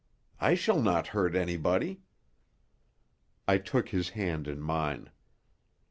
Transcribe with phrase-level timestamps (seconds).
[0.39, 2.01] I shall not hurt anybody."
[3.47, 5.11] I took his hand in mine.